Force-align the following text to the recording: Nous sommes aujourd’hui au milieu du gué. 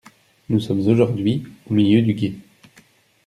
Nous 0.49 0.59
sommes 0.59 0.87
aujourd’hui 0.87 1.43
au 1.69 1.75
milieu 1.75 2.01
du 2.01 2.15
gué. 2.15 2.33